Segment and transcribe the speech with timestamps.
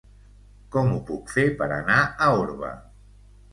[0.75, 2.75] Com ho puc fer per anar a Orba?